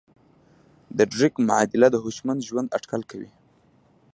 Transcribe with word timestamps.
د 0.97 0.99
ډریک 1.11 1.33
معادله 1.47 1.87
د 1.91 1.95
هوشمند 2.05 2.45
ژوند 2.47 2.73
اټکل 2.77 3.01
کوي. 3.11 3.31